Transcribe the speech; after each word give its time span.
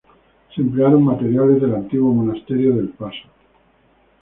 Se 0.55 0.61
emplearon 0.61 1.03
materiales 1.03 1.61
del 1.61 1.75
antiguo 1.75 2.11
monasterio 2.11 2.75
del 2.75 2.89
Paso. 2.89 3.27